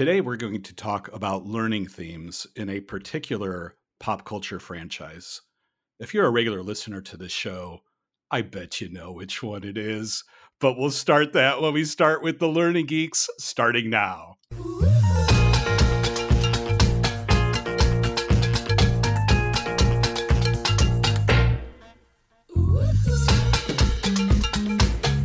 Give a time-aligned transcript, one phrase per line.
[0.00, 5.42] Today, we're going to talk about learning themes in a particular pop culture franchise.
[5.98, 7.80] If you're a regular listener to this show,
[8.30, 10.24] I bet you know which one it is.
[10.58, 14.38] But we'll start that when we start with the Learning Geeks, starting now.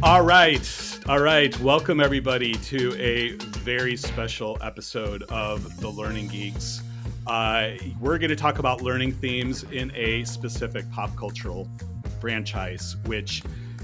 [0.04, 0.85] All right.
[1.08, 1.58] All right.
[1.60, 6.82] Welcome, everybody, to a very special episode of The Learning Geeks.
[7.28, 11.70] Uh, we're going to talk about learning themes in a specific pop cultural
[12.20, 13.44] franchise, which,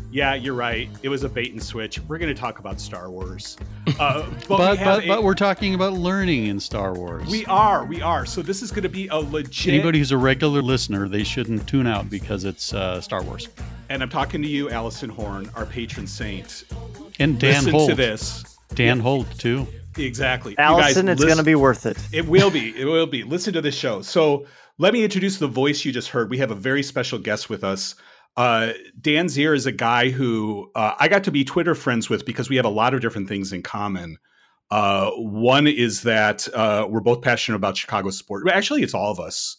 [0.09, 0.89] yeah, you're right.
[1.03, 1.99] It was a bait and switch.
[2.07, 3.55] We're going to talk about Star Wars.
[3.99, 7.29] Uh, but but, we but, a, but, we're talking about learning in Star Wars.
[7.29, 7.85] We are.
[7.85, 8.25] We are.
[8.25, 9.75] So this is going to be a legit.
[9.75, 13.47] Anybody who's a regular listener, they shouldn't tune out because it's uh, Star Wars.
[13.89, 16.63] And I'm talking to you, Allison Horn, our patron saint.
[17.19, 17.89] And Dan Listen Holt.
[17.89, 18.43] to this.
[18.73, 19.03] Dan yeah.
[19.03, 19.67] Holt, too.
[19.97, 20.57] Exactly.
[20.57, 21.97] Allison, guys, it's going to be worth it.
[22.11, 22.77] It will be.
[22.79, 23.23] It will be.
[23.23, 24.01] Listen to this show.
[24.01, 24.45] So
[24.77, 26.29] let me introduce the voice you just heard.
[26.29, 27.95] We have a very special guest with us.
[28.37, 32.25] Uh, Dan Zehr is a guy who uh, I got to be Twitter friends with
[32.25, 34.17] because we have a lot of different things in common.
[34.69, 38.49] Uh, one is that uh, we're both passionate about Chicago sports.
[38.49, 39.57] Actually, it's all of us.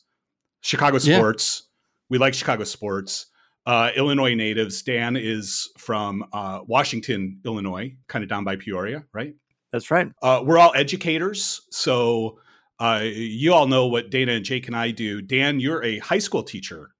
[0.63, 1.63] Chicago sports.
[1.63, 1.69] Yeah.
[2.09, 3.27] We like Chicago sports.
[3.65, 4.83] Uh, Illinois natives.
[4.83, 9.35] Dan is from uh, Washington, Illinois, kind of down by Peoria, right?
[9.73, 10.11] That's right.
[10.21, 11.63] Uh, we're all educators.
[11.71, 12.39] So
[12.81, 15.23] uh, you all know what Dana and Jake and I do.
[15.23, 16.91] Dan, you're a high school teacher.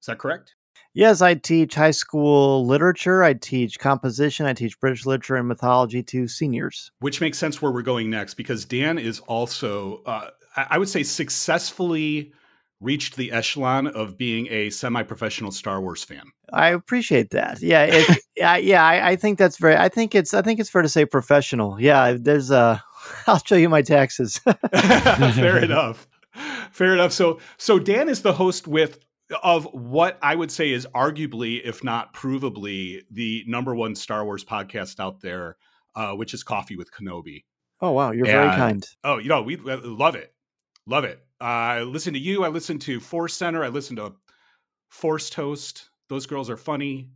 [0.00, 0.54] Is that correct?
[0.94, 3.24] Yes, I teach high school literature.
[3.24, 4.44] I teach composition.
[4.44, 6.90] I teach British literature and mythology to seniors.
[7.00, 11.02] Which makes sense where we're going next because Dan is also, uh, I would say,
[11.02, 12.32] successfully
[12.82, 16.24] reached the echelon of being a semi-professional Star Wars fan.
[16.52, 17.62] I appreciate that.
[17.62, 18.84] Yeah, it, yeah, yeah.
[18.84, 19.76] I, I, think that's very.
[19.76, 20.34] I think it's.
[20.34, 21.80] I think it's fair to say professional.
[21.80, 22.82] Yeah, there's a.
[23.26, 24.38] I'll show you my taxes.
[24.72, 26.06] fair enough.
[26.70, 27.12] Fair enough.
[27.12, 28.98] So, so Dan is the host with
[29.42, 34.44] of what I would say is arguably, if not provably, the number one Star Wars
[34.44, 35.56] podcast out there,
[35.94, 37.44] uh, which is Coffee with Kenobi.
[37.80, 38.86] Oh wow, you're and, very kind.
[39.02, 40.32] Oh, you know we love it,
[40.86, 41.24] love it.
[41.42, 42.44] Uh, I listen to you.
[42.44, 43.64] I listen to Force Center.
[43.64, 44.12] I listen to
[44.90, 45.90] Force Toast.
[46.08, 47.10] Those girls are funny.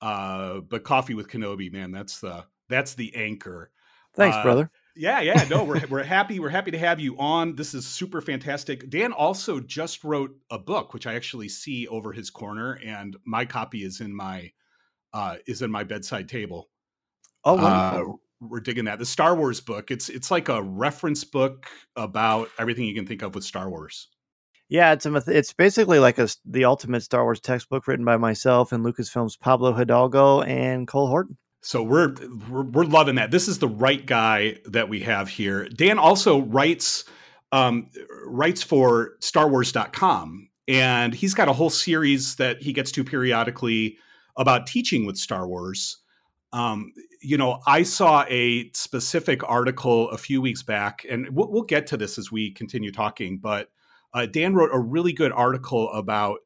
[0.00, 3.72] Uh, but Coffee with Kenobi, man, that's the that's the anchor.
[4.14, 4.70] Thanks, uh, brother.
[4.94, 5.44] Yeah, yeah.
[5.50, 6.38] No, we're we're happy.
[6.38, 7.56] We're happy to have you on.
[7.56, 8.88] This is super fantastic.
[8.90, 13.44] Dan also just wrote a book, which I actually see over his corner, and my
[13.44, 14.52] copy is in my
[15.12, 16.68] uh, is in my bedside table.
[17.42, 18.20] Oh, wonderful.
[18.40, 18.98] We're digging that.
[18.98, 19.90] The Star Wars book.
[19.90, 21.66] It's it's like a reference book
[21.96, 24.08] about everything you can think of with Star Wars.
[24.68, 28.72] Yeah, it's a it's basically like a the ultimate Star Wars textbook written by myself
[28.72, 31.36] and Lucasfilm's Pablo Hidalgo and Cole Horton.
[31.62, 32.14] So we're,
[32.48, 33.30] we're we're loving that.
[33.30, 35.68] This is the right guy that we have here.
[35.68, 37.04] Dan also writes
[37.50, 37.90] um,
[38.26, 43.98] writes for StarWars.com, and he's got a whole series that he gets to periodically
[44.36, 45.98] about teaching with Star Wars.
[46.52, 51.62] Um, you know, I saw a specific article a few weeks back, and we'll, we'll
[51.62, 53.38] get to this as we continue talking.
[53.38, 53.68] But
[54.14, 56.38] uh, Dan wrote a really good article about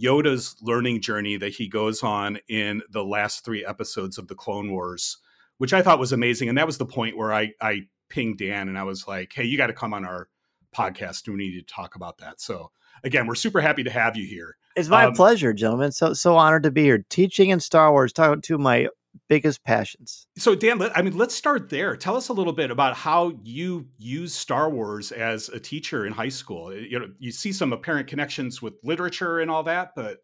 [0.00, 4.70] Yoda's learning journey that he goes on in the last three episodes of the Clone
[4.70, 5.18] Wars,
[5.58, 6.48] which I thought was amazing.
[6.48, 9.44] And that was the point where I, I pinged Dan and I was like, hey,
[9.44, 10.28] you got to come on our
[10.74, 11.26] podcast.
[11.28, 12.40] We need to talk about that.
[12.40, 12.70] So,
[13.02, 14.56] again, we're super happy to have you here.
[14.76, 15.90] It's my um, pleasure, gentlemen.
[15.90, 18.88] So so honored to be here, teaching in Star Wars, talking to my
[19.28, 20.26] biggest passions.
[20.36, 21.96] So Dan, I mean, let's start there.
[21.96, 26.12] Tell us a little bit about how you use Star Wars as a teacher in
[26.12, 26.70] high school.
[26.70, 30.18] Eh, you know, you see some apparent connections with literature and all that, but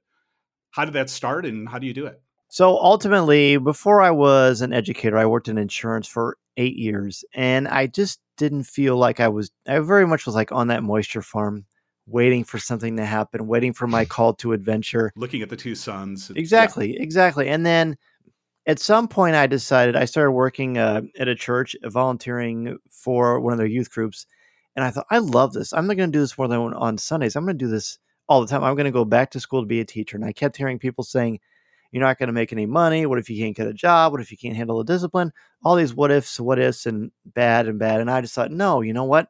[0.71, 2.21] how did that start and how do you do it?
[2.49, 7.67] So ultimately, before I was an educator, I worked in insurance for eight years, and
[7.67, 9.51] I just didn't feel like I was.
[9.67, 11.65] I very much was like on that moisture farm,
[12.07, 15.75] waiting for something to happen, waiting for my call to adventure, looking at the two
[15.75, 16.31] suns.
[16.37, 17.03] Exactly, yeah.
[17.03, 17.97] exactly, and then
[18.67, 23.41] at some point i decided i started working uh, at a church uh, volunteering for
[23.41, 24.27] one of their youth groups
[24.77, 25.73] and i thought i love this.
[25.73, 27.37] I'm not going to do this more than on sundays.
[27.37, 28.65] I'm going to do this all the time.
[28.65, 30.17] I'm going to go back to school to be a teacher.
[30.17, 31.41] And i kept hearing people saying
[31.93, 33.07] you're not going to make any money.
[33.07, 34.13] What if you can't get a job?
[34.13, 35.33] What if you can't handle the discipline?
[35.65, 38.81] All these what ifs what ifs and bad and bad and i just thought no
[38.81, 39.29] you know what?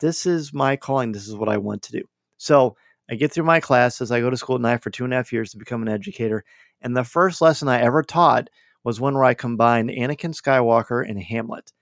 [0.00, 1.12] This is my calling.
[1.12, 2.02] This is what i want to do.
[2.36, 2.76] So
[3.10, 4.10] i get through my classes.
[4.10, 5.88] I go to school at night for two and a half years to become an
[5.88, 6.44] educator
[6.82, 8.50] and the first lesson i ever taught
[8.86, 11.72] was one where I combined Anakin Skywalker and Hamlet.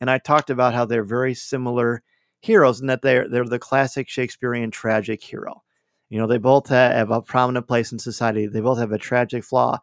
[0.00, 2.02] And I talked about how they're very similar
[2.40, 5.62] heroes and that they're they're the classic Shakespearean tragic hero.
[6.08, 8.46] You know, they both have a prominent place in society.
[8.46, 9.80] They both have a tragic flaw.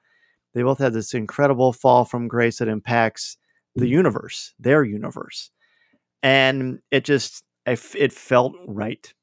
[0.56, 3.38] They both have this incredible fall from grace that impacts
[3.76, 3.90] the mm.
[3.90, 5.52] universe, their universe.
[6.24, 9.14] and it just it felt right.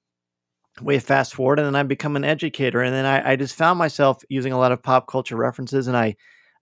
[0.80, 3.80] We fast forward, and then I become an educator, and then I, I just found
[3.80, 6.16] myself using a lot of pop culture references, and I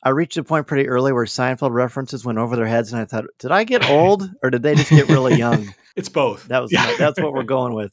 [0.06, 3.06] I reached a point pretty early where Seinfeld references went over their heads, and I
[3.06, 5.74] thought, did I get old or did they just get really young?
[5.96, 6.46] it's both.
[6.46, 6.94] That was yeah.
[6.96, 7.92] that's what we're going with.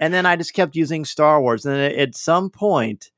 [0.00, 3.10] And then I just kept using Star Wars, and at some point,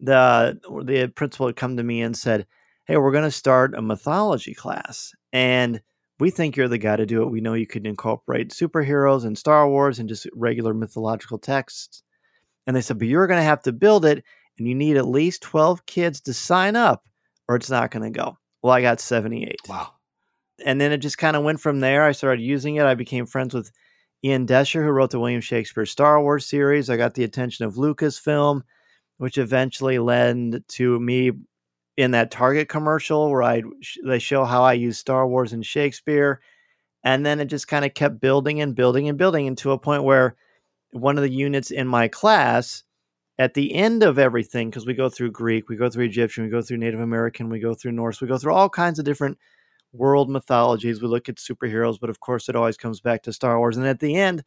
[0.00, 2.48] the the principal had come to me and said,
[2.84, 5.80] "Hey, we're going to start a mythology class, and
[6.18, 7.30] we think you're the guy to do it.
[7.30, 12.02] We know you could incorporate superheroes and Star Wars and just regular mythological texts."
[12.66, 14.24] And they said, "But you're going to have to build it,
[14.58, 17.04] and you need at least twelve kids to sign up,
[17.48, 19.60] or it's not going to go." Well, I got seventy-eight.
[19.68, 19.92] Wow.
[20.64, 22.04] And then it just kind of went from there.
[22.04, 22.84] I started using it.
[22.84, 23.70] I became friends with
[24.24, 26.88] Ian Doescher, who wrote the William Shakespeare Star Wars series.
[26.88, 28.62] I got the attention of Lucasfilm
[29.18, 31.32] which eventually led to me
[31.96, 33.62] in that Target commercial where I
[34.04, 36.40] they show how I use Star Wars and Shakespeare,
[37.04, 40.04] and then it just kind of kept building and building and building into a point
[40.04, 40.36] where
[40.92, 42.84] one of the units in my class
[43.38, 46.50] at the end of everything because we go through Greek, we go through Egyptian, we
[46.50, 49.38] go through Native American, we go through Norse, we go through all kinds of different
[49.92, 51.02] world mythologies.
[51.02, 53.76] We look at superheroes, but of course it always comes back to Star Wars.
[53.76, 54.42] And at the end,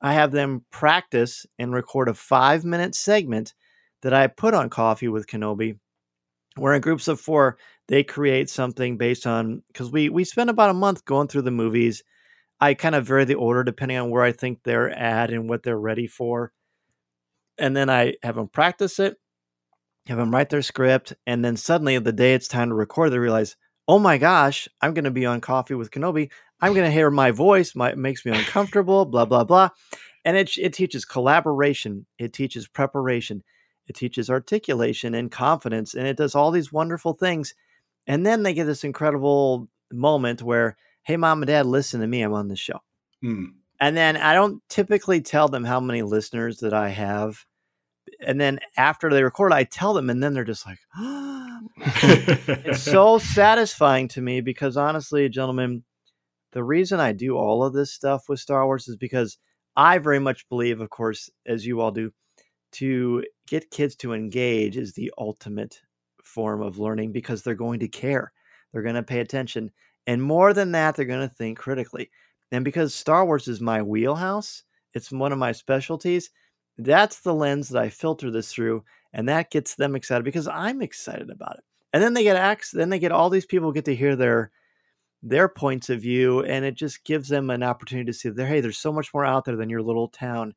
[0.00, 3.54] I have them practice and record a five minute segment
[4.02, 5.78] that I put on Coffee with Kenobi,
[6.56, 10.70] where in groups of four, they create something based on because we we spend about
[10.70, 12.02] a month going through the movies.
[12.60, 15.62] I kind of vary the order depending on where I think they're at and what
[15.62, 16.52] they're ready for.
[17.60, 19.16] And then I have them practice it,
[20.06, 23.18] have them write their script, and then suddenly the day it's time to record, they
[23.18, 26.30] realize, oh my gosh, I'm going to be on Coffee with Kenobi.
[26.60, 27.74] I'm going to hear my voice.
[27.74, 29.04] My, it makes me uncomfortable.
[29.04, 29.68] Blah blah blah.
[30.24, 32.06] And it it teaches collaboration.
[32.18, 33.42] It teaches preparation.
[33.86, 37.54] It teaches articulation and confidence, and it does all these wonderful things.
[38.06, 42.22] And then they get this incredible moment where, hey, mom and dad, listen to me.
[42.22, 42.80] I'm on the show.
[43.24, 43.54] Mm.
[43.80, 47.44] And then I don't typically tell them how many listeners that I have.
[48.26, 50.78] And then after they record, I tell them, and then they're just like,
[51.76, 55.84] it's so satisfying to me because honestly, gentlemen,
[56.52, 59.38] the reason I do all of this stuff with Star Wars is because
[59.76, 62.12] I very much believe, of course, as you all do,
[62.72, 65.80] to get kids to engage is the ultimate
[66.22, 68.32] form of learning because they're going to care.
[68.72, 69.70] They're going to pay attention.
[70.06, 72.10] And more than that, they're going to think critically.
[72.52, 74.64] And because Star Wars is my wheelhouse,
[74.94, 76.30] it's one of my specialties,
[76.84, 78.84] that's the lens that I filter this through.
[79.12, 81.64] And that gets them excited because I'm excited about it.
[81.92, 84.50] And then they get access, then they get all these people get to hear their
[85.22, 88.62] their points of view and it just gives them an opportunity to see that hey
[88.62, 90.54] there's so much more out there than your little town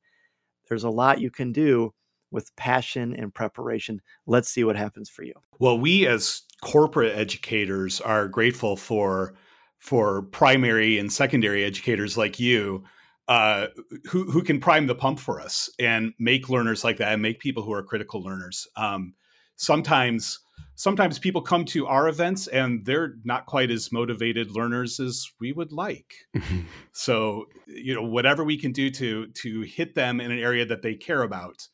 [0.70, 1.94] there's a lot you can do
[2.34, 4.02] with passion and preparation.
[4.25, 5.34] Let's see what happens for you.
[5.60, 9.36] Well, we as corporate educators are grateful for
[9.78, 12.84] for primary and secondary educators like you
[13.28, 13.68] uh,
[14.10, 17.40] who who can prime the pump for us and make learners like that and make
[17.40, 18.68] people who are critical learners.
[18.75, 19.14] Um,
[19.56, 20.40] sometimes
[20.75, 25.54] sometimes people come to our events and they're not quite as motivated learners as we
[25.54, 26.14] would like.
[26.92, 30.81] so you know whatever we can do to to hit them in an area that
[30.81, 31.68] they care about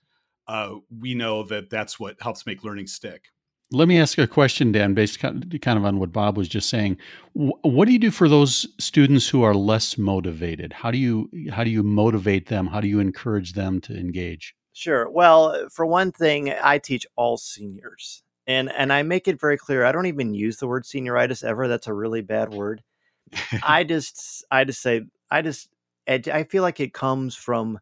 [0.49, 3.25] uh, we know that that's what helps make learning stick.
[3.71, 6.97] Let me ask a question, Dan, based kind of on what Bob was just saying.
[7.33, 10.73] What do you do for those students who are less motivated?
[10.73, 12.67] How do you how do you motivate them?
[12.67, 14.55] How do you encourage them to engage?
[14.73, 15.07] Sure.
[15.07, 19.85] Well, for one thing, I teach all seniors, and and I make it very clear.
[19.85, 21.67] I don't even use the word senioritis ever.
[21.67, 22.81] That's a really bad word.
[23.63, 25.69] I just I just say I just
[26.07, 27.79] I feel like it comes from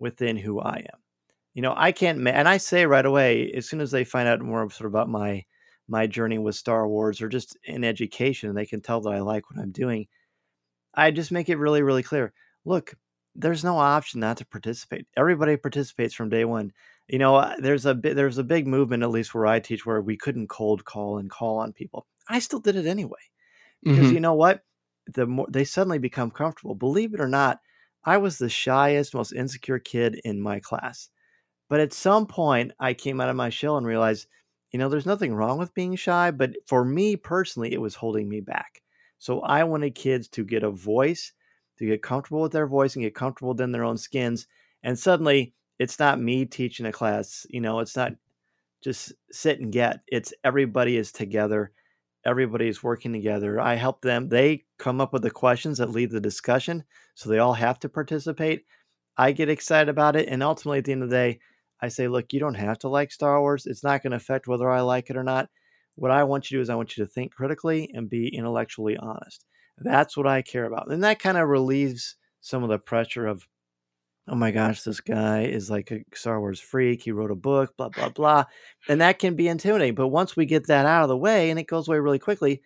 [0.00, 1.00] within who I am
[1.58, 4.40] you know, I can't, and I say right away, as soon as they find out
[4.40, 5.44] more sort of about my
[5.88, 9.50] my journey with Star Wars or just in education, they can tell that I like
[9.50, 10.06] what I'm doing.
[10.94, 12.32] I just make it really, really clear.
[12.64, 12.94] Look,
[13.34, 15.08] there's no option not to participate.
[15.16, 16.70] Everybody participates from day one.
[17.08, 19.84] You know, uh, there's a bit, there's a big movement, at least where I teach,
[19.84, 22.06] where we couldn't cold call and call on people.
[22.28, 23.18] I still did it anyway
[23.82, 24.14] because mm-hmm.
[24.14, 24.62] you know what?
[25.12, 26.76] The more they suddenly become comfortable.
[26.76, 27.58] Believe it or not,
[28.04, 31.10] I was the shyest, most insecure kid in my class.
[31.68, 34.26] But at some point, I came out of my shell and realized,
[34.72, 38.28] you know, there's nothing wrong with being shy, but for me personally, it was holding
[38.28, 38.82] me back.
[39.18, 41.32] So I wanted kids to get a voice,
[41.78, 44.46] to get comfortable with their voice and get comfortable within their own skins.
[44.82, 48.12] And suddenly, it's not me teaching a class, you know, it's not
[48.82, 50.00] just sit and get.
[50.06, 51.72] It's everybody is together.
[52.24, 53.60] Everybody is working together.
[53.60, 54.28] I help them.
[54.28, 56.84] They come up with the questions that lead the discussion.
[57.14, 58.64] So they all have to participate.
[59.16, 60.28] I get excited about it.
[60.28, 61.40] And ultimately, at the end of the day,
[61.80, 63.66] I say, look, you don't have to like Star Wars.
[63.66, 65.48] It's not going to affect whether I like it or not.
[65.94, 68.28] What I want you to do is I want you to think critically and be
[68.28, 69.44] intellectually honest.
[69.78, 70.90] That's what I care about.
[70.90, 73.46] And that kind of relieves some of the pressure of,
[74.28, 77.02] oh my gosh, this guy is like a Star Wars freak.
[77.02, 78.44] He wrote a book, blah, blah, blah.
[78.88, 79.94] And that can be intimidating.
[79.94, 82.62] But once we get that out of the way and it goes away really quickly,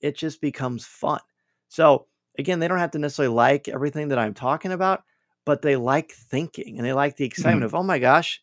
[0.00, 1.20] it just becomes fun.
[1.68, 2.06] So
[2.38, 5.02] again, they don't have to necessarily like everything that I'm talking about,
[5.48, 7.74] but they like thinking and they like the excitement mm-hmm.
[7.74, 8.42] of, oh my gosh,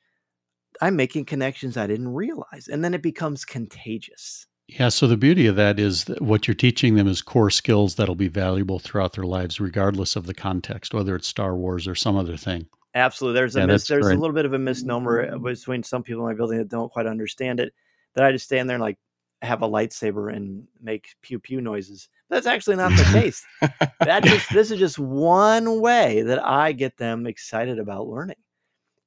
[0.81, 2.67] I'm making connections I didn't realize.
[2.67, 4.47] And then it becomes contagious.
[4.67, 4.89] Yeah.
[4.89, 8.15] So the beauty of that is that what you're teaching them is core skills that'll
[8.15, 12.17] be valuable throughout their lives, regardless of the context, whether it's Star Wars or some
[12.17, 12.65] other thing.
[12.95, 13.39] Absolutely.
[13.39, 14.17] There's a yeah, mis- there's great.
[14.17, 17.05] a little bit of a misnomer between some people in my building that don't quite
[17.05, 17.71] understand it.
[18.15, 18.97] That I just stand there and like
[19.43, 22.09] have a lightsaber and make pew pew noises.
[22.29, 23.46] That's actually not the case.
[24.00, 28.38] that just this is just one way that I get them excited about learning.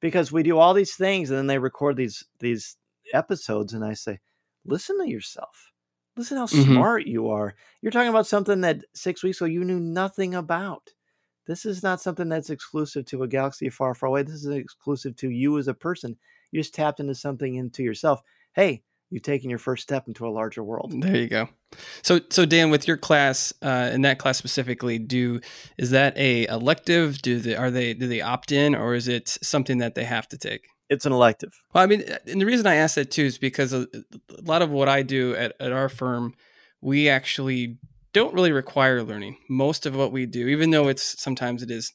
[0.00, 2.76] Because we do all these things and then they record these these
[3.12, 4.20] episodes and I say,
[4.64, 5.72] listen to yourself.
[6.16, 6.72] Listen how mm-hmm.
[6.72, 7.54] smart you are.
[7.80, 10.92] You're talking about something that six weeks ago you knew nothing about.
[11.46, 14.22] This is not something that's exclusive to a galaxy far, far away.
[14.22, 16.16] This is exclusive to you as a person.
[16.50, 18.20] You just tapped into something into yourself.
[18.52, 20.92] Hey, you've taken your first step into a larger world.
[21.02, 21.48] There you go.
[22.02, 25.40] So, so Dan, with your class, uh, in that class specifically, do
[25.76, 27.20] is that a elective?
[27.22, 30.28] Do they are they do they opt in, or is it something that they have
[30.28, 30.68] to take?
[30.88, 31.52] it's an elective.
[31.72, 33.86] Well, I mean, and the reason I ask that too is because a,
[34.30, 36.34] a lot of what I do at, at our firm,
[36.80, 37.78] we actually
[38.12, 39.36] don't really require learning.
[39.48, 41.92] Most of what we do, even though it's sometimes it is,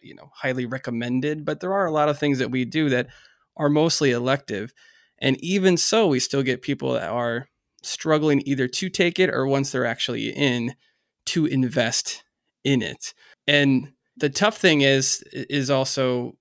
[0.00, 3.08] you know, highly recommended, but there are a lot of things that we do that
[3.56, 4.72] are mostly elective.
[5.18, 7.48] And even so, we still get people that are
[7.82, 10.74] struggling either to take it or once they're actually in
[11.26, 12.24] to invest
[12.64, 13.14] in it.
[13.46, 16.36] And the tough thing is is also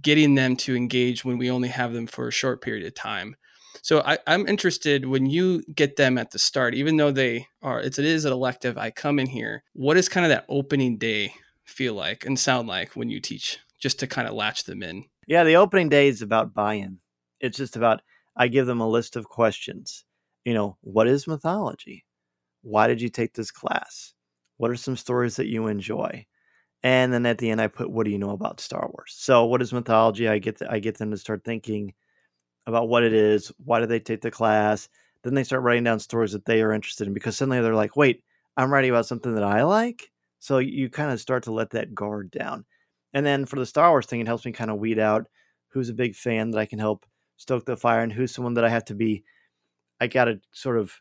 [0.00, 3.36] getting them to engage when we only have them for a short period of time.
[3.82, 7.80] So I, am interested when you get them at the start, even though they are
[7.80, 8.78] it's it is an elective.
[8.78, 9.62] I come in here.
[9.72, 13.58] What does kind of that opening day feel like and sound like when you teach,
[13.78, 15.04] just to kind of latch them in?
[15.26, 16.98] Yeah, the opening day is about buy-in.
[17.40, 18.02] It's just about
[18.36, 20.04] I give them a list of questions.
[20.44, 22.04] You know, what is mythology?
[22.62, 24.14] Why did you take this class?
[24.56, 26.26] What are some stories that you enjoy?
[26.84, 29.14] and then at the end I put what do you know about Star Wars?
[29.16, 30.28] So what is mythology?
[30.28, 31.94] I get the, I get them to start thinking
[32.66, 34.88] about what it is, why do they take the class?
[35.24, 37.96] Then they start writing down stories that they are interested in because suddenly they're like,
[37.96, 38.22] "Wait,
[38.56, 40.10] I'm writing about something that I like."
[40.40, 42.66] So you kind of start to let that guard down.
[43.14, 45.26] And then for the Star Wars thing, it helps me kind of weed out
[45.68, 48.64] who's a big fan that I can help stoke the fire and who's someone that
[48.64, 49.24] I have to be
[50.00, 50.92] I got to sort of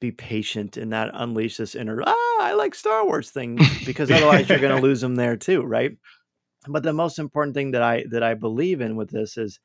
[0.00, 4.48] be patient and not unleash this inner ah I like Star Wars thing because otherwise
[4.48, 5.96] you're going to lose them there too, right?
[6.66, 9.60] But the most important thing that I that I believe in with this is,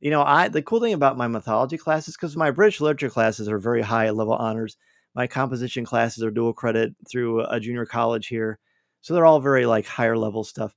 [0.00, 3.48] you know, I the cool thing about my mythology classes because my British literature classes
[3.48, 4.76] are very high level honors.
[5.14, 8.58] My composition classes are dual credit through a junior college here,
[9.00, 10.74] so they're all very like higher level stuff.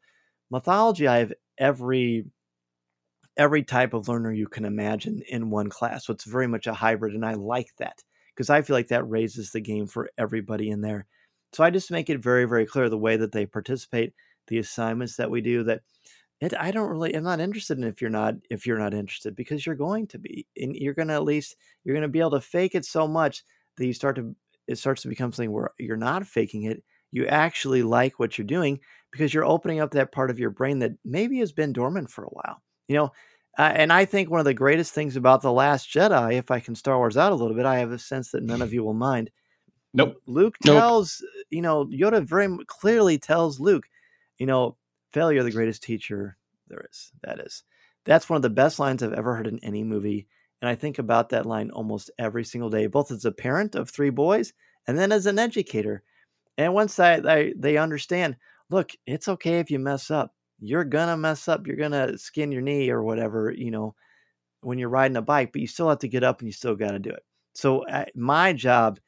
[0.49, 2.25] Mythology, I have every
[3.37, 6.05] every type of learner you can imagine in one class.
[6.05, 8.03] So it's very much a hybrid, and I like that
[8.35, 11.05] because I feel like that raises the game for everybody in there.
[11.53, 14.13] So I just make it very, very clear the way that they participate,
[14.47, 15.63] the assignments that we do.
[15.63, 15.81] That
[16.41, 19.35] it, I don't really, I'm not interested in if you're not if you're not interested
[19.35, 22.19] because you're going to be, and you're going to at least you're going to be
[22.19, 23.43] able to fake it so much
[23.77, 24.35] that you start to
[24.67, 26.83] it starts to become something where you're not faking it.
[27.11, 28.79] You actually like what you're doing
[29.11, 32.25] because you're opening up that part of your brain that maybe has been dormant for
[32.25, 32.61] a while.
[32.87, 33.11] You know,
[33.57, 36.59] uh, and I think one of the greatest things about The Last Jedi, if I
[36.59, 38.83] can Star Wars out a little bit, I have a sense that none of you
[38.83, 39.31] will mind.
[39.93, 40.17] Nope.
[40.27, 41.45] Luke tells, nope.
[41.49, 43.87] you know, Yoda very clearly tells Luke,
[44.37, 44.77] you know,
[45.11, 47.11] failure the greatest teacher there is.
[47.23, 47.63] That is.
[48.05, 50.27] That's one of the best lines I've ever heard in any movie.
[50.61, 53.89] And I think about that line almost every single day, both as a parent of
[53.89, 54.53] three boys
[54.87, 56.03] and then as an educator.
[56.59, 58.35] And once I, I they understand,
[58.69, 61.67] look, it's okay if you mess up you're gonna mess up.
[61.67, 63.95] You're gonna skin your knee or whatever, you know,
[64.61, 66.75] when you're riding a bike, but you still have to get up and you still
[66.75, 67.23] got to do it.
[67.53, 68.99] So uh, my job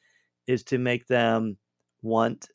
[0.48, 1.58] is to make them
[2.02, 2.48] want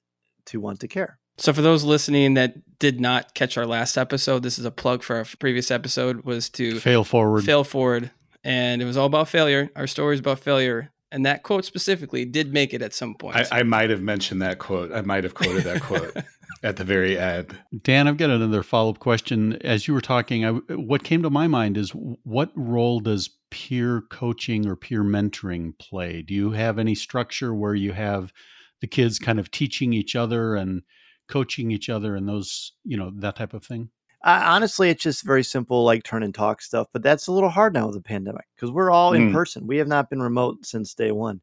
[0.47, 1.19] to want to care.
[1.37, 5.03] So for those listening that did not catch our last episode, this is a plug
[5.03, 7.45] for our previous episode was to fail forward.
[7.45, 8.11] Fail forward.
[8.45, 9.71] And it was all about failure.
[9.75, 10.93] Our story is about failure.
[11.15, 13.37] And that quote specifically did make it at some point.
[13.37, 14.93] I, I might have mentioned that quote.
[14.93, 16.13] I might have quoted that quote.
[16.65, 17.57] at the very end.
[17.83, 19.59] Dan, I've got another follow up question.
[19.63, 24.03] As you were talking, I, what came to my mind is what role does peer
[24.11, 26.23] coaching or peer mentoring play?
[26.23, 28.33] Do you have any structure where you have
[28.81, 30.83] the kids kind of teaching each other and
[31.29, 33.91] coaching each other and those, you know, that type of thing?
[34.25, 36.89] Uh, honestly, it's just very simple, like turn and talk stuff.
[36.95, 39.17] But that's a little hard now with the pandemic because we're all mm.
[39.17, 39.67] in person.
[39.67, 41.43] We have not been remote since day one.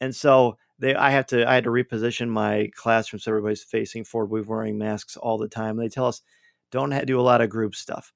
[0.00, 4.04] And so they I have to I had to reposition my classroom so everybody's facing
[4.04, 4.30] forward.
[4.30, 5.76] We're wearing masks all the time.
[5.76, 6.22] They tell us
[6.70, 8.12] don't do a lot of group stuff,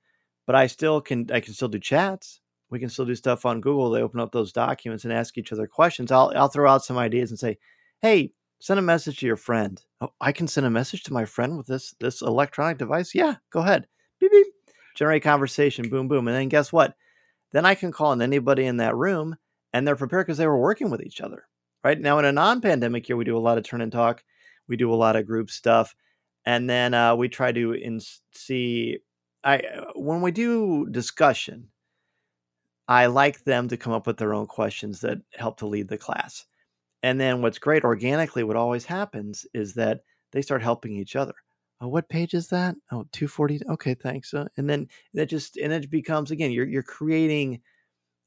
[0.47, 2.41] but I still can I can still do chats.
[2.71, 3.91] We can still do stuff on Google.
[3.91, 6.13] They open up those documents and ask each other questions.
[6.13, 7.59] I'll I'll throw out some ideas and say,
[8.01, 9.83] hey, send a message to your friend.
[10.01, 13.15] Oh, I can send a message to my friend with this this electronic device.
[13.15, 13.87] Yeah, go ahead.
[14.21, 14.47] Beep beep.
[14.97, 15.89] Generate conversation.
[15.89, 16.29] Boom boom.
[16.29, 16.95] And then guess what?
[17.53, 19.37] Then I can call on anybody in that room,
[19.73, 21.45] and they're prepared because they were working with each other
[21.85, 24.23] right now in a non-pandemic year we do a lot of turn and talk
[24.69, 25.95] we do a lot of group stuff
[26.45, 28.01] and then uh, we try to in-
[28.33, 28.99] see
[29.45, 31.69] i uh, when we do discussion
[32.89, 35.99] i like them to come up with their own questions that help to lead the
[35.99, 36.47] class
[37.03, 40.01] and then what's great organically what always happens is that
[40.33, 41.35] they start helping each other
[41.81, 45.73] oh what page is that oh 240 okay thanks uh, and then that just and
[45.73, 47.61] it becomes again you're you're creating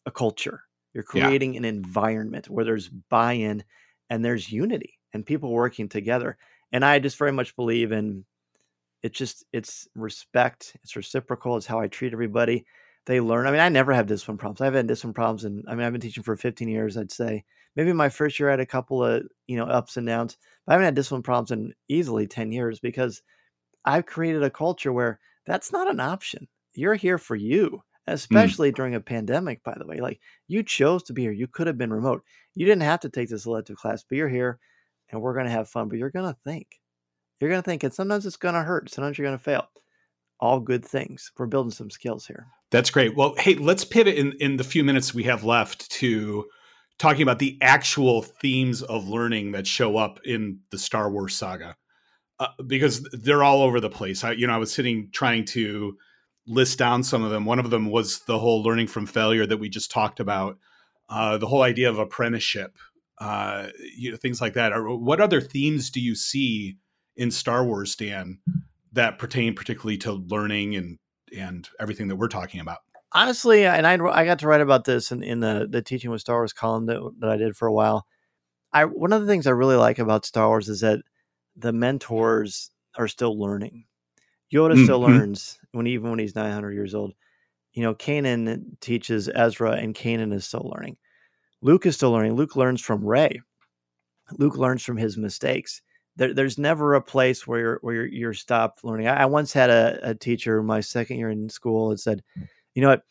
[0.05, 0.63] a culture
[0.93, 1.35] you're Yeah.
[1.35, 3.63] creating an environment where there's buy in
[4.09, 6.37] and there's unity and people working together.
[6.73, 8.25] And I just very much believe in
[9.03, 12.65] it just it's respect, it's reciprocal, it's how I treat everybody.
[13.05, 13.47] They learn.
[13.47, 14.61] I mean, I never have discipline problems.
[14.61, 17.45] I've had discipline problems and I mean I've been teaching for 15 years, I'd say.
[17.75, 20.71] Maybe my first year I had a couple of, you know, ups and downs, but
[20.71, 23.21] I haven't had discipline problems in easily 10 years because
[23.85, 26.47] I've created a culture where that's not an option.
[26.73, 27.69] You're here for you,
[28.07, 28.13] mm.
[28.13, 29.99] especially during a pandemic, by the way.
[29.99, 31.31] Like you chose to be here.
[31.31, 32.23] You could have been remote.
[32.55, 34.59] You didn't have to take this elective class, but you're here
[35.09, 35.89] and we're going to have fun.
[35.89, 36.79] But you're going to think.
[37.39, 37.83] You're going to think.
[37.83, 38.91] And sometimes it's going to hurt.
[38.91, 39.67] Sometimes you're going to fail.
[40.39, 41.31] All good things.
[41.37, 42.47] We're building some skills here.
[42.71, 43.15] That's great.
[43.15, 46.45] Well, hey, let's pivot in, in the few minutes we have left to
[47.01, 51.75] talking about the actual themes of learning that show up in the Star Wars saga,
[52.39, 54.23] uh, because they're all over the place.
[54.23, 55.97] I, you know, I was sitting trying to
[56.45, 57.45] list down some of them.
[57.45, 60.59] One of them was the whole learning from failure that we just talked about,
[61.09, 62.77] uh, the whole idea of apprenticeship,
[63.19, 64.71] uh, you know, things like that.
[64.75, 66.77] What other themes do you see
[67.15, 68.39] in Star Wars, Dan,
[68.93, 70.99] that pertain particularly to learning and
[71.35, 72.79] and everything that we're talking about?
[73.13, 76.21] Honestly, and I I got to write about this in, in the the teaching with
[76.21, 78.05] Star Wars column that, that I did for a while.
[78.73, 81.01] I one of the things I really like about Star Wars is that
[81.57, 83.85] the mentors are still learning.
[84.53, 85.03] Yoda still Mhm.
[85.03, 87.13] learns when even when he's 900 years old.
[87.73, 90.97] You know, Kanan teaches Ezra, and Kanan is still learning.
[91.61, 92.35] Luke is still learning.
[92.35, 93.41] Luke learns from Rey.
[94.37, 95.81] Luke learns from his mistakes.
[96.15, 99.07] There, there's never a place where you're where you're, you're stopped learning.
[99.07, 102.23] I, I once had a, a teacher my second year in school that said,
[102.75, 103.03] "You know what?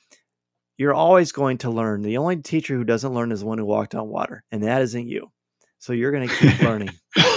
[0.76, 2.02] You're always going to learn.
[2.02, 4.82] The only teacher who doesn't learn is the one who walked on water, and that
[4.82, 5.30] isn't you.
[5.78, 6.90] So you're going to keep learning."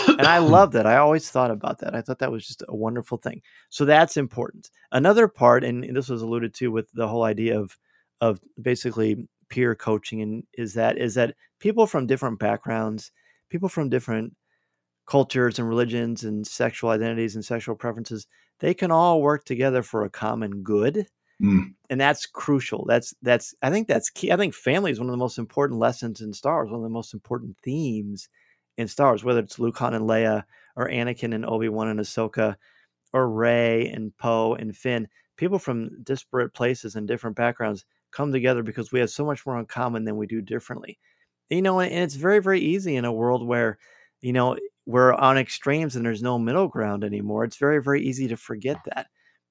[0.07, 0.85] and I love that.
[0.85, 1.95] I always thought about that.
[1.95, 3.41] I thought that was just a wonderful thing.
[3.69, 4.69] So that's important.
[4.91, 7.77] Another part, and this was alluded to with the whole idea of
[8.21, 13.11] of basically peer coaching, and is that is that people from different backgrounds,
[13.49, 14.33] people from different
[15.05, 18.27] cultures and religions and sexual identities and sexual preferences,
[18.59, 21.05] they can all work together for a common good
[21.41, 21.73] Mm.
[21.89, 22.85] and that's crucial.
[22.87, 24.31] That's that's I think that's key.
[24.31, 26.83] I think family is one of the most important lessons in Star Wars, one of
[26.83, 28.29] the most important themes
[28.77, 30.43] in Star Wars, whether it's Luke Han and Leia,
[30.75, 32.55] or Anakin and Obi Wan and Ahsoka,
[33.13, 35.07] or Rey and Poe and Finn.
[35.37, 39.59] People from disparate places and different backgrounds come together because we have so much more
[39.59, 40.99] in common than we do differently.
[41.49, 43.77] You know, and it's very very easy in a world where,
[44.21, 47.43] you know, we're on extremes and there's no middle ground anymore.
[47.43, 49.07] It's very very easy to forget that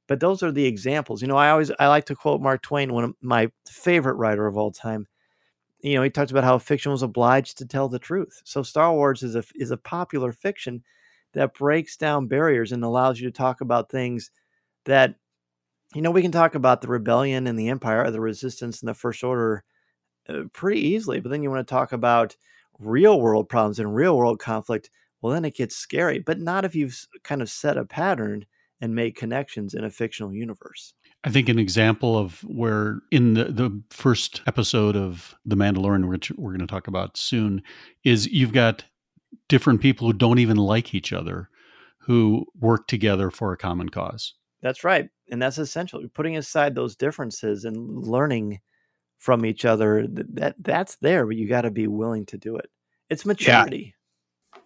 [0.09, 1.23] but those are the examples.
[1.23, 4.47] You know, I always I like to quote Mark Twain, one of my favorite writer
[4.47, 5.07] of all time.
[5.81, 8.41] You know, he talked about how fiction was obliged to tell the truth.
[8.45, 10.85] So Star Wars is a is a popular fiction
[11.35, 14.31] that breaks down barriers and allows you to talk about things
[14.87, 15.17] that
[15.95, 18.89] you know we can talk about the rebellion and the empire or the resistance and
[18.89, 19.65] the first order
[20.29, 22.37] uh, pretty easily but then you want to talk about
[22.79, 24.91] real world problems and real world conflict
[25.23, 28.45] well then it gets scary but not if you've kind of set a pattern
[28.83, 30.93] and make connections in a fictional universe
[31.25, 36.33] I think an example of where in the, the first episode of The Mandalorian, which
[36.33, 37.63] we're going to talk about soon,
[38.03, 38.85] is you've got
[39.49, 41.49] different people who don't even like each other
[41.99, 44.35] who work together for a common cause.
[44.61, 45.09] That's right.
[45.31, 46.03] And that's essential.
[46.13, 48.61] Putting aside those differences and learning
[49.19, 52.69] from each other, that that's there, but you got to be willing to do it.
[53.09, 53.95] It's maturity.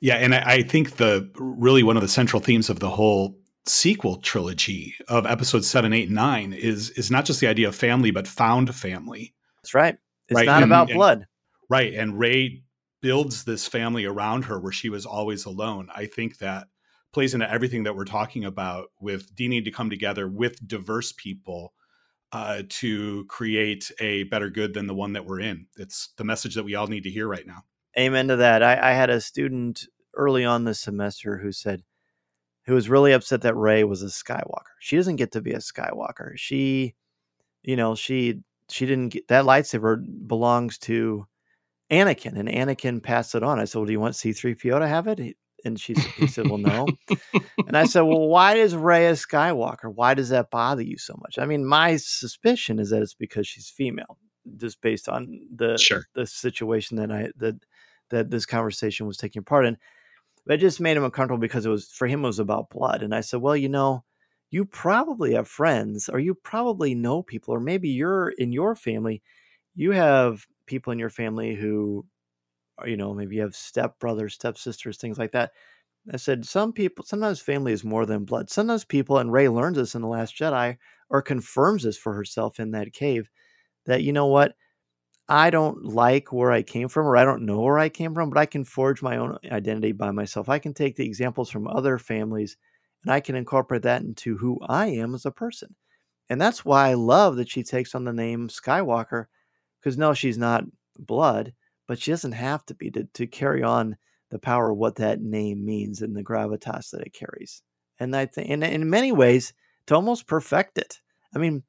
[0.01, 3.39] Yeah, and I, I think the really one of the central themes of the whole
[3.67, 8.11] sequel trilogy of episodes seven, eight, nine is is not just the idea of family,
[8.11, 9.35] but found family.
[9.63, 9.97] That's right.
[10.29, 11.27] It's Right, not and- about and- blood.
[11.69, 11.95] Right.
[11.95, 12.63] And Rey
[13.03, 15.89] builds this family around her where she was always alone.
[15.95, 16.69] I think that
[17.13, 21.73] plays into everything that we're talking about with needing to come together with diverse people
[22.33, 25.67] uh, to create a better good than the one that we're in.
[25.77, 27.65] It's the message that we all need to hear right now.
[27.99, 28.63] Amen to that.
[28.63, 31.83] I, I had a student early on this semester who said,
[32.67, 34.75] who was really upset that Rey was a Skywalker.
[34.81, 36.33] She doesn't get to be a Skywalker.
[36.37, 36.95] She,
[37.63, 41.27] you know, she she didn't get that lightsaber belongs to
[41.91, 43.61] Anakin, and Anakin passed it on.
[43.61, 46.49] I said, "Well, do you want C-3PO to have it?" He, and she he said,
[46.49, 46.89] "Well, no."
[47.69, 49.93] and I said, "Well, why is Rey a Skywalker?
[49.95, 53.47] Why does that bother you so much?" I mean, my suspicion is that it's because
[53.47, 54.19] she's female,
[54.57, 56.05] just based on the Sure.
[56.15, 57.55] the situation that I that
[58.11, 59.77] that this conversation was taking part in.
[60.47, 63.03] But it just made him uncomfortable because it was for him it was about blood.
[63.03, 64.05] And I said, Well, you know,
[64.51, 69.23] you probably have friends or you probably know people, or maybe you're in your family,
[69.75, 72.07] you have people in your family who
[72.79, 75.53] are, you know, maybe you have step brothers, step things like that.
[76.13, 78.51] I said, some people, sometimes family is more than blood.
[78.51, 80.77] Sometimes people, and Rey learns this in The Last Jedi,
[81.11, 83.31] or confirms this for herself in that cave,
[83.87, 84.55] that, you know what,
[85.29, 88.31] I don't like where I came from, or I don't know where I came from,
[88.31, 90.49] but I can forge my own identity by myself.
[90.49, 92.57] I can take the examples from other families
[93.03, 95.75] and I can incorporate that into who I am as a person.
[96.29, 99.27] And that's why I love that she takes on the name Skywalker,
[99.81, 100.65] because no, she's not
[100.99, 101.53] blood,
[101.87, 103.97] but she doesn't have to be to, to carry on
[104.31, 107.63] the power of what that name means and the gravitas that it carries.
[107.99, 109.53] And I think, and in many ways,
[109.87, 111.01] to almost perfect it.
[111.35, 111.63] I mean,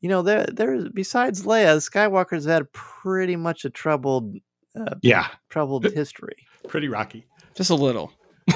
[0.00, 0.88] you know, there, there.
[0.90, 4.36] Besides Leia, Skywalker's had pretty much a troubled,
[4.78, 6.46] uh, Yeah, troubled history.
[6.68, 7.26] pretty rocky.
[7.54, 8.12] Just a little.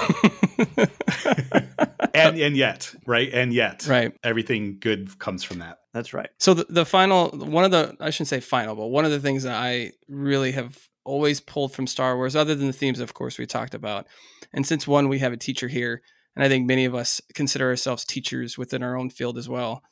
[2.14, 3.28] And and yet, right?
[3.32, 4.12] And yet, right.
[4.22, 5.78] everything good comes from that.
[5.92, 6.30] That's right.
[6.38, 9.18] So the, the final one of the I shouldn't say final, but one of the
[9.18, 13.14] things that I really have always pulled from Star Wars, other than the themes, of
[13.14, 14.06] course, we talked about,
[14.52, 16.02] and since one we have a teacher here,
[16.36, 19.82] and I think many of us consider ourselves teachers within our own field as well,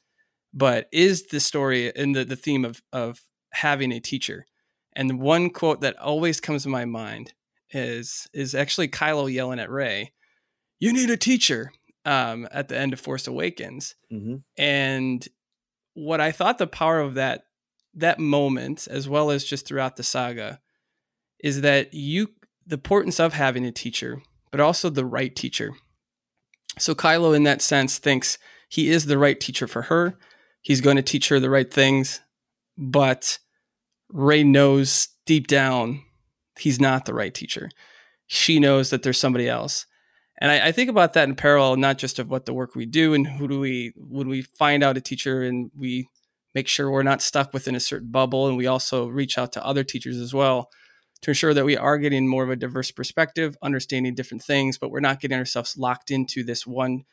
[0.53, 3.21] but is the story and the, the theme of of
[3.53, 4.47] having a teacher.
[4.95, 7.33] And one quote that always comes to my mind
[7.71, 10.13] is is actually Kylo yelling at Rey,
[10.79, 11.73] "You need a teacher."
[12.05, 15.27] Um, at the end of Force Awakens, hmm and
[15.95, 17.45] what I thought the power of that
[17.95, 20.61] that moment, as well as just throughout the saga,
[21.39, 22.31] is that you
[22.67, 25.73] the importance of having a teacher, but also the right teacher.
[26.79, 28.39] So Kylo, in that sense, thinks
[28.69, 30.19] he is the right teacher for her.
[30.63, 32.21] He's going to teach her the right things,
[32.79, 33.39] but
[34.09, 36.03] Rey knows deep down
[36.59, 37.71] he's not the right teacher.
[38.27, 39.87] She knows that there's somebody else.
[40.41, 42.87] And I, I, think about that in parallel, not just of what the work we
[42.87, 46.09] do and who do we when we find out a teacher and we
[46.55, 49.65] make sure we're not stuck within a certain bubble, and we also reach out to
[49.65, 50.69] other teachers as well
[51.23, 54.91] to ensure that we are getting more of a diverse perspective, understanding different things, but
[54.91, 57.05] we're not getting ourselves locked into this one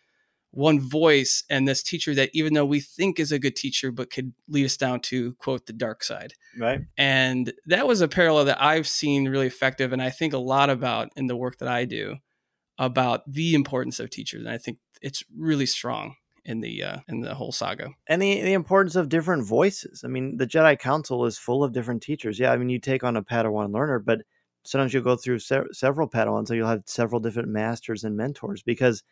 [0.52, 4.10] one voice and this teacher that even though we think is a good teacher but
[4.10, 6.34] could lead us down to quote the dark side.
[6.58, 6.82] Right.
[6.98, 10.70] And that was a parallel that i've seen really effective and i think a lot
[10.70, 12.18] about in the work that i do
[12.78, 17.22] about the importance of teachers and i think it's really strong in the uh, in
[17.22, 17.90] the whole saga.
[18.08, 20.04] And the, the importance of different voices.
[20.04, 22.40] I mean the jedi council is full of different teachers.
[22.40, 24.22] Yeah i mean you take on a padawan learner but
[24.64, 28.62] sometimes you'll go through se- several padawans so you'll have several different masters and mentors
[28.64, 29.04] because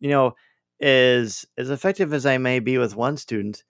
[0.00, 0.34] you know
[0.80, 3.64] as as effective as i may be with one student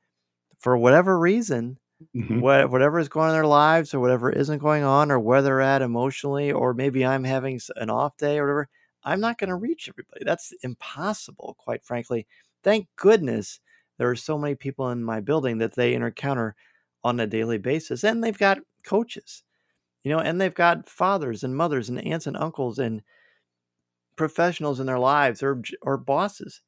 [0.58, 1.78] for whatever reason
[2.16, 2.40] Mhm.
[2.40, 5.42] what, whatever is going on in their lives or whatever isn't going on or where
[5.42, 8.68] they're at emotionally or maybe i'm having an off day or whatever
[9.04, 10.24] i'm not going to reach everybody.
[10.24, 12.26] That's impossible quite frankly.
[12.64, 13.60] Thank goodness
[13.98, 16.56] there are so many people in my building that they encounter
[17.04, 19.44] on a daily basis and they've got coaches
[20.04, 23.02] you know and they've got fathers and mothers and aunts and uncles and
[24.16, 26.60] professionals in their lives or or bosses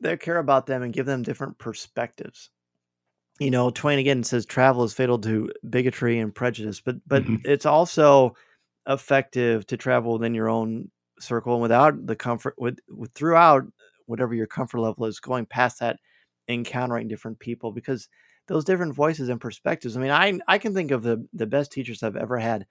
[0.00, 2.50] that care about them and give them different perspectives
[3.38, 7.40] you know twain again says travel is fatal to bigotry and prejudice but but Mhm.
[7.44, 8.34] it's also
[8.86, 13.64] effective to travel within your own circle and without the comfort with, with throughout
[14.06, 15.98] whatever your comfort level is going past that
[16.48, 18.08] encountering different people because
[18.48, 21.70] those different voices and perspectives i mean i i can think of the the best
[21.72, 22.66] teachers i've ever had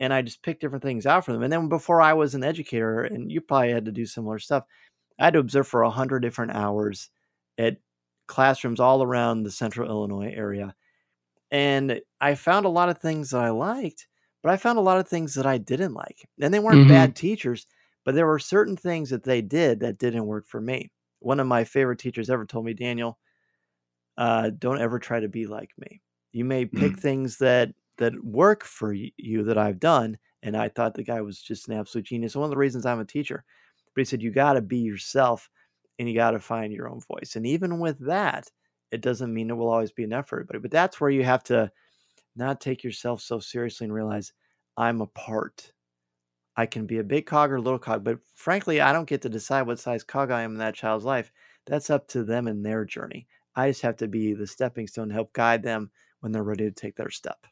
[0.00, 2.44] and i just pick different things out from them and then before i was an
[2.44, 4.64] educator and you probably had to do similar stuff
[5.20, 7.10] i had to observe for a hundred different hours
[7.58, 7.78] at
[8.28, 10.74] classrooms all around the central illinois area
[11.50, 14.08] and i found a lot of things that i liked
[14.42, 16.86] but i found a lot of things that i didn't like and they weren't Mhm.
[16.86, 17.66] bad teachers
[18.04, 20.90] but there were certain things that they did that didn't work for me.
[21.18, 23.18] One of my favorite teachers ever told me daniel
[24.16, 26.02] uh, don't ever try to be like me.
[26.32, 30.94] You may pick things that that work for you that i've done and i thought
[30.94, 32.34] the guy was just an absolute genius.
[32.34, 33.44] One of the reasons i'm a teacher
[34.00, 35.48] but he said you got to be yourself
[35.98, 38.50] and you got to find your own voice and even with that
[38.90, 41.44] it doesn't mean it will always be enough for everybody but that's where you have
[41.44, 41.70] to
[42.36, 44.32] not take yourself so seriously and realize
[44.76, 45.72] I'm a part.
[46.56, 49.22] I can be a big cog or a little cog, but frankly, I don't get
[49.22, 51.30] to decide what size cog I am in that child's life.
[51.66, 53.26] That's up to them and their journey.
[53.54, 56.64] I just have to be the stepping stone to help guide them when they're ready
[56.64, 57.46] to take their step.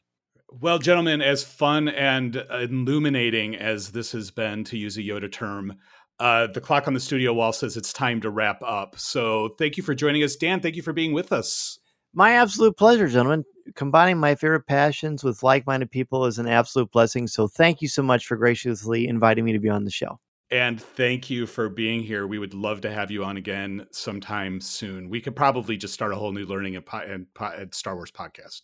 [0.51, 5.31] Well, gentlemen, as fun and uh, illuminating as this has been, to use a Yoda
[5.31, 5.77] term,
[6.19, 8.97] uh, the clock on the studio wall says it's time to wrap up.
[8.99, 10.35] So thank you for joining us.
[10.35, 11.79] Dan, thank you for being with us.
[12.13, 13.45] My absolute pleasure, gentlemen.
[13.75, 17.27] Combining my favorite passions with like minded people is an absolute blessing.
[17.27, 20.19] So thank you so much for graciously inviting me to be on the show.
[20.51, 22.25] And thank you for being here.
[22.25, 25.07] We would love to have you on again sometime soon.
[25.07, 28.61] We could probably just start a whole new learning and, and, and Star Wars podcast.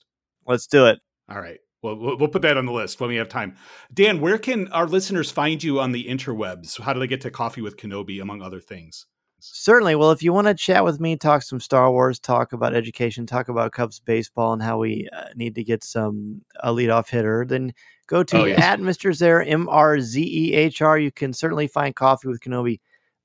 [0.48, 1.00] Let's do it.
[1.30, 1.60] All right.
[1.86, 3.56] Well, we'll put that on the list when we have time.
[3.94, 6.82] Dan, where can our listeners find you on the interwebs?
[6.82, 9.06] How do they get to Coffee with Kenobi, among other things?
[9.40, 9.96] Certainly.
[9.96, 13.28] Well, if you want to chat with me, talk some Star Wars, talk about education,
[13.28, 17.46] talk about Cubs baseball and how we uh, need to get some a leadoff hitter,
[17.48, 17.72] then
[18.08, 19.12] go to oh, at Mr.
[19.12, 20.98] Zehr, M R Z E H R.
[20.98, 22.80] You can certainly find Coffee with Kenobi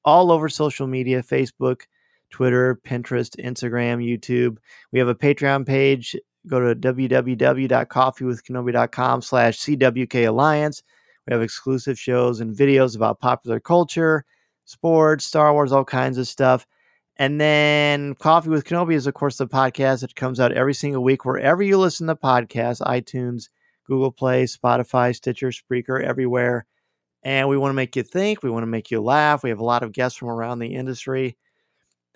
[0.05, 1.83] all over social media Facebook,
[2.31, 4.59] Twitter, Pinterest, Instagram, YouTube.
[4.92, 6.14] We have a Patreon page
[6.46, 10.83] go to www.coffeewithkenobi.com slash CWK Alliance.
[11.26, 14.24] We have exclusive shows and videos about popular culture,
[14.64, 16.66] sports, Star Wars, all kinds of stuff.
[17.16, 21.03] And then Coffee with Kenobi is, of course, the podcast that comes out every single
[21.03, 23.50] week wherever you listen to podcasts, iTunes,
[23.87, 26.64] Google Play, Spotify, Stitcher, Spreaker, everywhere.
[27.22, 28.42] And we want to make you think.
[28.42, 29.42] We want to make you laugh.
[29.42, 31.37] We have a lot of guests from around the industry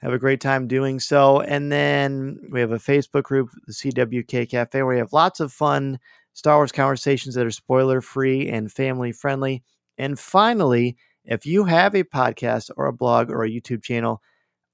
[0.04, 1.40] have a great time doing so.
[1.40, 5.50] And then we have a Facebook group, the CWK Cafe, where we have lots of
[5.50, 5.98] fun
[6.34, 9.62] Star Wars conversations that are spoiler free and family friendly.
[9.96, 14.20] And finally, if you have a podcast or a blog or a YouTube channel,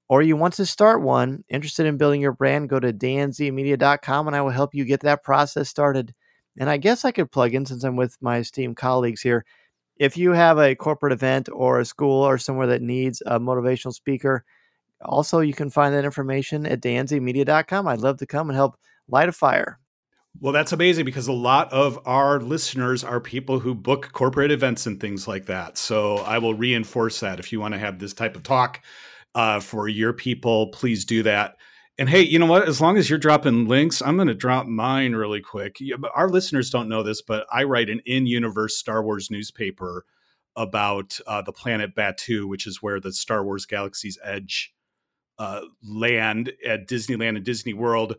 [0.09, 4.35] or you want to start one, interested in building your brand, go to danzmedia.com and
[4.35, 6.13] I will help you get that process started.
[6.59, 9.45] And I guess I could plug in since I'm with my esteemed colleagues here.
[9.95, 13.93] If you have a corporate event or a school or somewhere that needs a motivational
[13.93, 14.43] speaker,
[15.03, 17.87] also, you can find that information at danzmedia.com.
[17.87, 19.79] I'd love to come and help light a fire.
[20.39, 24.85] Well, that's amazing because a lot of our listeners are people who book corporate events
[24.85, 25.77] and things like that.
[25.77, 27.39] So I will reinforce that.
[27.39, 28.81] If you want to have this type of talk
[29.35, 31.57] uh, for your people, please do that.
[31.97, 32.67] And hey, you know what?
[32.67, 35.77] As long as you're dropping links, I'm going to drop mine really quick.
[36.15, 40.05] Our listeners don't know this, but I write an in universe Star Wars newspaper
[40.55, 44.73] about uh, the planet Batuu, which is where the Star Wars Galaxy's Edge
[45.41, 48.15] uh, land at Disneyland and Disney World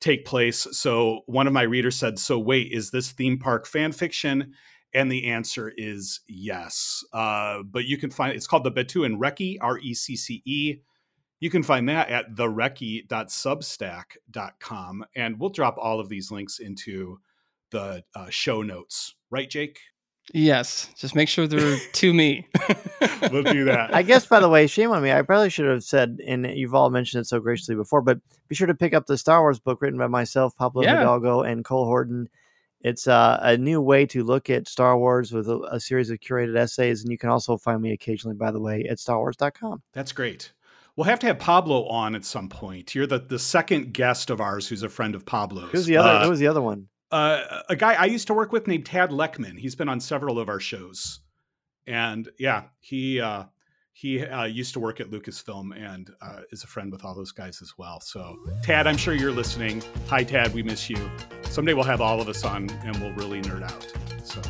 [0.00, 0.68] take place.
[0.70, 4.54] So one of my readers said, "So wait, is this theme park fan fiction?"
[4.94, 7.04] And the answer is yes.
[7.12, 10.76] Uh, but you can find it's called the Batuuan Recce, R E C C E.
[11.40, 15.04] You can find that at therecce.substack.com.
[15.16, 17.18] And we'll drop all of these links into
[17.70, 19.16] the uh, show notes.
[19.28, 19.80] Right, Jake?
[20.32, 22.46] Yes, just make sure they're to me.
[23.32, 23.94] we'll do that.
[23.94, 25.10] I guess, by the way, shame on me.
[25.10, 28.54] I probably should have said, and you've all mentioned it so graciously before, but be
[28.54, 30.98] sure to pick up the Star Wars book written by myself, Pablo yeah.
[30.98, 32.28] Hidalgo, and Cole Horton.
[32.82, 36.18] It's uh, a new way to look at Star Wars with a, a, series of
[36.20, 39.82] curated essays, and you can also find me occasionally, by the way, at StarWars.com.
[39.92, 40.52] That's great.
[40.96, 42.94] We'll have to have Pablo on at some point.
[42.94, 45.70] You're the, the second guest of ours who's a friend of Pablo's.
[45.72, 46.08] Who's the other?
[46.08, 46.88] Uh, who was the other one?
[47.10, 49.58] Uh, a guy I used to work with named Tad Leckman.
[49.58, 51.20] He's been on several of our shows,
[51.86, 53.44] and yeah, he uh,
[53.92, 57.32] he uh, used to work at Lucasfilm and uh, is a friend with all those
[57.32, 58.00] guys as well.
[58.00, 59.82] So, Tad, I'm sure you're listening.
[60.08, 60.54] Hi, Tad.
[60.54, 61.10] We miss you.
[61.42, 63.92] Someday we'll have all of us on, and we'll really nerd out.
[64.24, 64.40] So.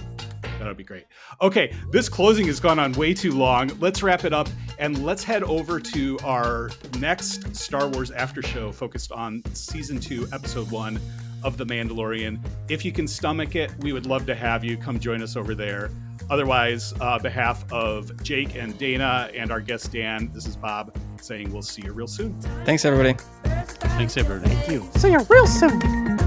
[0.58, 1.06] That'll be great.
[1.40, 3.70] Okay, this closing has gone on way too long.
[3.80, 4.46] Let's wrap it up
[4.78, 10.28] and let's head over to our next Star Wars after show focused on season two,
[10.34, 11.00] episode one,
[11.42, 12.40] of The Mandalorian.
[12.68, 15.54] If you can stomach it, we would love to have you come join us over
[15.54, 15.90] there.
[16.28, 21.52] Otherwise, uh, behalf of Jake and Dana and our guest Dan, this is Bob saying
[21.52, 22.40] we'll see you real soon.
[22.64, 23.16] Thanks, everybody.
[23.44, 24.54] Thanks, everybody.
[24.54, 24.88] Thank you.
[24.96, 26.19] See you real soon.